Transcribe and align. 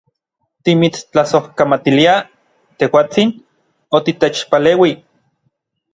Timitstlasojkamatiliaj, 0.67 2.15
tejuatsin, 2.85 3.35
otitechpaleui. 3.99 4.93